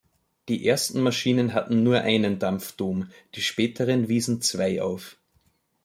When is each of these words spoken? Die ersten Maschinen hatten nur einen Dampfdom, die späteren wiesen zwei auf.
Die 0.49 0.67
ersten 0.67 0.99
Maschinen 1.03 1.53
hatten 1.53 1.83
nur 1.83 2.01
einen 2.01 2.39
Dampfdom, 2.39 3.11
die 3.35 3.43
späteren 3.43 4.07
wiesen 4.07 4.41
zwei 4.41 4.81
auf. 4.81 5.15